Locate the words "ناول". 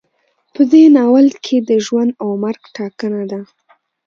0.95-1.27